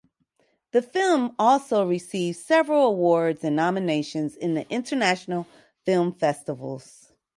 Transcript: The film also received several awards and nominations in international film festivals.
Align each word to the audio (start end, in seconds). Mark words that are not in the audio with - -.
The 0.71 0.81
film 0.81 1.35
also 1.37 1.85
received 1.85 2.39
several 2.39 2.87
awards 2.87 3.43
and 3.43 3.55
nominations 3.55 4.35
in 4.35 4.57
international 4.67 5.45
film 5.85 6.11
festivals. 6.11 7.11